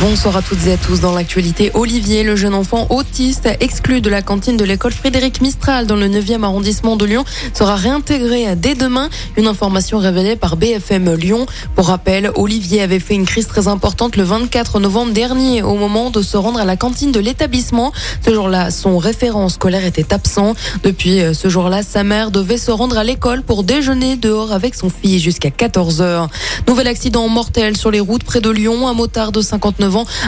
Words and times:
Bonsoir 0.00 0.36
à 0.36 0.42
toutes 0.42 0.66
et 0.66 0.72
à 0.72 0.76
tous. 0.76 1.00
Dans 1.00 1.12
l'actualité, 1.12 1.70
Olivier, 1.74 2.24
le 2.24 2.34
jeune 2.34 2.54
enfant 2.54 2.88
autiste 2.90 3.48
exclu 3.60 4.00
de 4.00 4.10
la 4.10 4.20
cantine 4.20 4.56
de 4.56 4.64
l'école 4.64 4.92
Frédéric 4.92 5.40
Mistral 5.40 5.86
dans 5.86 5.94
le 5.94 6.08
9e 6.08 6.42
arrondissement 6.42 6.96
de 6.96 7.04
Lyon 7.04 7.24
sera 7.54 7.76
réintégré 7.76 8.56
dès 8.56 8.74
demain. 8.74 9.08
Une 9.36 9.46
information 9.46 9.98
révélée 9.98 10.34
par 10.34 10.56
BFM 10.56 11.14
Lyon. 11.14 11.46
Pour 11.76 11.86
rappel, 11.86 12.32
Olivier 12.34 12.82
avait 12.82 12.98
fait 12.98 13.14
une 13.14 13.26
crise 13.26 13.46
très 13.46 13.68
importante 13.68 14.16
le 14.16 14.24
24 14.24 14.80
novembre 14.80 15.12
dernier 15.12 15.62
au 15.62 15.76
moment 15.76 16.10
de 16.10 16.20
se 16.22 16.36
rendre 16.36 16.58
à 16.58 16.64
la 16.64 16.76
cantine 16.76 17.12
de 17.12 17.20
l'établissement. 17.20 17.92
Ce 18.26 18.32
jour-là, 18.32 18.70
son 18.72 18.98
référent 18.98 19.48
scolaire 19.48 19.84
était 19.84 20.12
absent. 20.12 20.54
Depuis 20.82 21.20
euh, 21.20 21.32
ce 21.32 21.48
jour-là, 21.48 21.82
sa 21.84 22.02
mère 22.02 22.30
devait 22.32 22.58
se 22.58 22.70
rendre 22.70 22.98
à 22.98 23.04
l'école 23.04 23.42
pour 23.42 23.62
déjeuner 23.62 24.16
dehors 24.16 24.52
avec 24.52 24.74
son 24.74 24.90
fils 24.90 25.22
jusqu'à 25.22 25.50
14 25.50 26.00
heures. 26.00 26.28
Nouvel 26.66 26.88
accident 26.88 27.28
mortel 27.28 27.76
sur 27.76 27.90
les 27.90 28.00
routes 28.00 28.24
près 28.24 28.40
de 28.40 28.50
Lyon. 28.50 28.88
Un 28.88 28.94
motard 28.94 29.30
de 29.30 29.40
59 29.40 29.81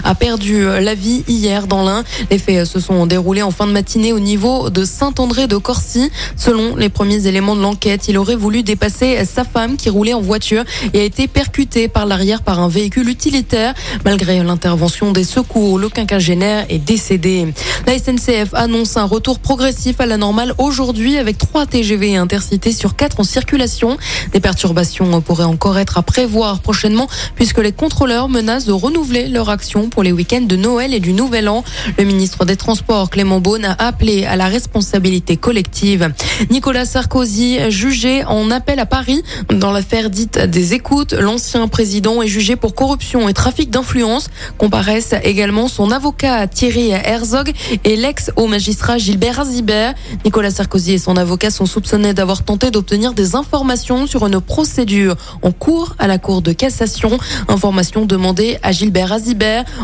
a 0.05 0.15
perdu 0.15 0.67
euh, 0.67 0.81
la 0.81 0.95
vie 0.95 1.25
hier 1.29 1.67
dans 1.67 1.85
l'Ain. 1.85 2.03
Les 2.31 2.39
faits 2.39 2.57
euh, 2.57 2.65
se 2.65 2.81
sont 2.81 3.07
déroulés 3.07 3.43
en 3.43 3.51
fin 3.51 3.67
de 3.67 3.73
matinée 3.73 4.13
au 4.13 4.19
niveau 4.19 4.71
de 4.71 4.85
Saint-André 4.85 5.47
de 5.47 5.57
Corcy. 5.57 6.11
Selon 6.37 6.77
les 6.77 6.89
premiers 6.89 7.27
éléments 7.27 7.55
de 7.55 7.63
l'enquête, 7.63 8.09
il 8.09 8.19
aurait 8.19 8.37
voulu 8.37 8.63
dépasser 8.63 9.25
sa 9.25 9.45
femme 9.45 9.77
qui 9.77 9.91
roulait 9.91 10.15
en 10.15 10.21
voiture 10.21 10.65
et 10.93 11.01
a 11.01 11.05
été 11.05 11.29
percuté 11.29 11.89
par 11.89 12.07
l'arrière 12.07 12.43
par 12.43 12.61
un 12.61 12.69
véhicule 12.69 13.09
utilitaire. 13.09 13.75
Malgré 14.05 14.43
l'intervention 14.43 15.13
des 15.13 15.25
secours, 15.25 15.79
le 15.79 15.89
quinquagénaire 15.89 16.67
est 16.69 16.79
décédé. 16.79 17.53
La 17.87 17.99
SNCF 17.99 18.55
annonce 18.55 18.97
un 18.97 19.05
retour 19.05 19.39
progressif 19.39 20.01
à 20.01 20.07
la 20.07 20.17
normale 20.17 20.55
aujourd'hui 20.59 21.19
avec 21.19 21.39
3 21.39 21.67
TGV 21.67 22.17
intercités 22.17 22.73
sur 22.73 22.97
4 22.97 23.21
en 23.21 23.25
circulation. 23.25 23.97
Des 24.33 24.41
perturbations 24.41 25.21
pourraient 25.21 25.45
encore 25.45 25.79
être 25.79 25.99
à 25.99 26.03
prévoir 26.03 26.61
prochainement 26.61 27.09
puisque 27.35 27.59
les 27.59 27.73
contrôleurs 27.73 28.29
menacent 28.29 28.65
de 28.67 28.73
renouveler 28.73 29.29
leur 29.29 29.44
action 29.51 29.89
pour 29.89 30.03
les 30.03 30.13
week-ends 30.13 30.41
de 30.41 30.57
Noël 30.57 30.95
et 30.95 31.01
du 31.01 31.13
Nouvel 31.13 31.49
An. 31.49 31.65
Le 31.99 32.05
ministre 32.05 32.45
des 32.45 32.57
Transports, 32.57 33.11
Clément 33.11 33.41
Beaune, 33.41 33.65
a 33.65 33.87
appelé 33.87 34.25
à 34.25 34.37
la 34.37 34.47
responsabilité 34.47 35.37
collective. 35.37 36.13
Nicolas 36.51 36.85
Sarkozy, 36.85 37.71
jugé 37.71 38.25
en 38.25 38.51
appel 38.51 38.79
à 38.79 38.87
Paris 38.87 39.23
dans 39.51 39.73
l'affaire 39.73 40.11
dite 40.11 40.39
des 40.39 40.75
écoutes, 40.75 41.13
l'ancien 41.13 41.69
président 41.69 42.23
est 42.23 42.29
jugé 42.29 42.57
pour 42.57 42.75
corruption 42.75 43.29
et 43.29 43.35
trafic 43.35 43.71
d'influence. 43.71 44.29
Comparaissent 44.59 45.15
également 45.23 45.69
son 45.69 45.91
avocat 45.91 46.47
Thierry 46.47 46.91
Herzog 46.91 47.53
et 47.85 47.97
l'ex-haut 47.97 48.47
magistrat 48.47 48.99
Gilbert 48.99 49.41
Azibert. 49.41 49.95
Nicolas 50.25 50.51
Sarkozy 50.51 50.95
et 50.95 50.99
son 50.99 51.17
avocat 51.17 51.51
sont 51.51 51.67
soupçonnés 51.67 52.15
d'avoir 52.15 52.45
tenté 52.45 52.71
d'obtenir 52.71 53.13
des 53.13 53.35
informations 53.35 54.07
sur 54.07 54.27
une 54.27 54.41
procédure 54.41 55.17
en 55.43 55.53
cours 55.53 55.95
à 55.99 56.07
la 56.07 56.19
Cour 56.19 56.43
de 56.43 56.53
cassation. 56.53 57.19
Informations 57.49 58.07
demandées 58.07 58.59
à 58.63 58.73
Gilbert 58.73 59.13
Azibert 59.13 59.34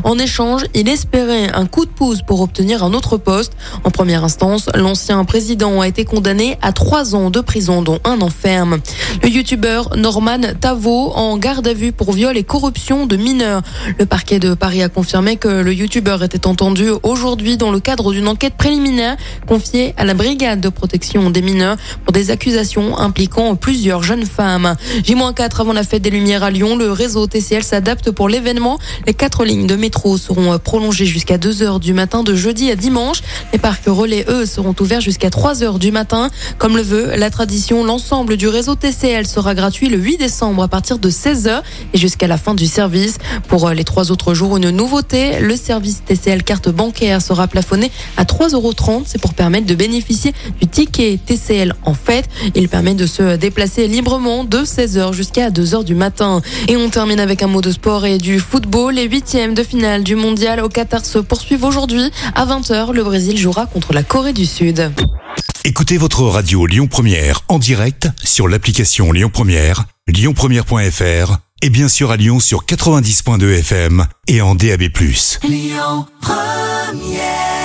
en 0.05 0.19
échange, 0.19 0.63
il 0.75 0.89
espérait 0.89 1.51
un 1.53 1.67
coup 1.67 1.85
de 1.85 1.91
pouce 1.91 2.23
pour 2.23 2.41
obtenir 2.41 2.85
un 2.85 2.93
autre 2.93 3.17
poste. 3.17 3.53
En 3.85 3.91
première 3.91 4.25
instance, 4.25 4.69
l'ancien 4.75 5.25
président 5.25 5.81
a 5.81 5.89
été 5.89 6.05
condamné 6.05 6.59
à 6.63 6.73
trois 6.73 7.15
ans 7.15 7.31
de 7.31 7.41
prison, 7.41 7.83
dont 7.83 7.99
un 8.05 8.21
enferme. 8.21 8.79
Le 9.23 9.29
youtubeur 9.29 9.97
Norman 9.97 10.41
Tavo 10.61 11.13
en 11.15 11.37
garde 11.37 11.67
à 11.67 11.75
vue 11.75 11.93
pour 11.93 12.13
viol 12.13 12.37
et 12.37 12.45
corruption 12.45 13.07
de 13.07 13.17
mineurs. 13.17 13.63
Le 13.99 14.07
parquet 14.07 14.39
de 14.39 14.55
Paris 14.55 14.83
a 14.83 14.89
confirmé 14.89 15.37
que 15.37 15.49
le 15.49 15.73
youtubeur 15.73 16.23
était 16.23 16.47
entendu 16.47 16.89
aujourd'hui 17.03 17.57
dans 17.57 17.71
le 17.71 17.81
cadre 17.81 18.13
d'une 18.13 18.29
enquête 18.29 18.55
préliminaire 18.55 19.17
confiée 19.47 19.95
à 19.97 20.05
la 20.05 20.15
brigade 20.15 20.61
de 20.61 20.69
protection 20.69 21.31
des 21.31 21.43
mineurs 21.43 21.77
pour 22.05 22.13
des 22.13 22.31
accusations 22.31 22.99
impliquant 22.99 23.57
plusieurs 23.57 24.03
jeunes 24.03 24.27
femmes. 24.27 24.77
J-4 25.05 25.61
avant 25.61 25.73
la 25.73 25.83
fête 25.83 26.03
des 26.03 26.11
Lumières 26.11 26.43
à 26.43 26.51
Lyon, 26.51 26.77
le 26.77 26.93
réseau 26.93 27.27
TCL 27.27 27.63
s'adapte 27.63 28.11
pour 28.11 28.29
l'événement. 28.29 28.79
Les 29.07 29.15
quatre 29.15 29.40
lignes 29.45 29.67
de 29.67 29.77
métro 29.77 30.17
seront 30.19 30.53
euh, 30.53 30.59
prolongées 30.59 31.07
jusqu'à 31.07 31.39
2 31.39 31.63
heures 31.63 31.81
du 31.81 31.93
matin 31.93 32.23
de 32.23 32.35
jeudi 32.35 32.71
à 32.71 32.77
dimanche. 32.77 33.23
Les 33.53 33.59
parcs 33.59 33.85
relais, 33.87 34.25
eux, 34.29 34.47
seront 34.47 34.75
ouverts 34.81 35.01
jusqu'à 35.01 35.31
3 35.31 35.63
heures 35.63 35.79
du 35.79 35.93
matin. 35.93 36.31
Comme 36.59 36.77
le 36.77 36.83
veut 36.83 37.17
la 37.17 37.31
tradition, 37.31 37.85
l'ensemble 37.85 38.37
du 38.37 38.49
réseau 38.49 38.75
TCL 38.75 39.27
sera 39.27 39.55
gratuit 39.55 39.89
le 39.89 39.99
8 39.99 40.19
décembre 40.19 40.63
à 40.63 40.69
partir 40.69 40.99
de 40.99 41.11
16 41.11 41.47
heures 41.49 41.63
et 41.93 41.99
jusqu'à 41.99 42.27
la 42.27 42.37
fin 42.37 42.55
du 42.55 42.67
service. 42.67 43.19
Pour 43.49 43.69
euh, 43.69 43.75
les 43.75 43.85
trois 43.85 44.11
autres 44.11 44.35
jours, 44.35 44.57
une 44.57 44.71
nouveauté, 44.71 45.41
le 45.41 45.57
service 45.57 46.03
TCL 46.05 46.43
carte 46.43 46.69
bancaire 46.69 47.23
sera 47.23 47.47
plafonné 47.49 47.91
à 48.17 48.25
3,30 48.25 48.55
euros. 48.55 48.73
C'est 49.07 49.21
pour 49.21 49.35
permettre 49.35 49.67
de 49.67 49.75
bénéficier 49.75 50.33
du 50.61 50.67
ticket 50.67 51.19
TCL 51.25 51.75
en 51.85 51.95
fait. 51.95 52.29
Il 52.55 52.69
permet 52.69 52.95
de 52.95 53.07
se 53.07 53.37
déplacer 53.37 53.89
librement 53.89 54.45
de 54.45 54.65
16 54.65 54.99
heures 54.99 55.13
jusqu'à 55.13 55.51
2 55.51 55.75
heures 55.75 55.85
du 55.85 55.95
matin. 55.95 56.43
Et 56.69 56.77
on 56.77 56.89
termine 56.89 57.21
avec 57.21 57.43
un 57.43 57.47
mot 57.47 57.61
de 57.61 57.71
sport 57.71 58.07
et 58.07 58.19
du 58.19 58.39
football. 58.39 58.95
Les 58.95 59.09
huitièmes 59.31 59.55
de 59.55 59.63
finale 59.63 60.03
du 60.03 60.17
mondial 60.17 60.59
au 60.59 60.69
Qatar 60.69 61.05
se 61.05 61.21
poursuivent 61.21 61.63
aujourd'hui. 61.63 62.11
À 62.35 62.47
20h, 62.47 62.93
le 62.93 63.05
Brésil 63.05 63.39
jouera 63.39 63.67
contre 63.67 63.93
la 63.93 64.03
Corée 64.03 64.33
du 64.33 64.45
Sud. 64.45 64.91
Écoutez 65.63 65.99
votre 65.99 66.25
radio 66.25 66.67
Lyon 66.67 66.89
Première 66.89 67.43
en 67.47 67.61
direct 67.61 68.09
sur 68.25 68.49
l'application 68.49 69.13
Lyon 69.13 69.31
Première, 69.33 69.85
lyonpremière.fr 70.09 71.37
et 71.63 71.71
bien 71.71 71.89
sûr 71.89 72.11
à 72.11 72.17
Lyon 72.17 72.41
sur 72.41 72.65
90.2 72.65 73.59
FM 73.61 74.05
et 74.27 74.41
en 74.41 74.57
DAB+. 74.57 74.83
Lyon 75.45 76.07
Première 76.21 77.60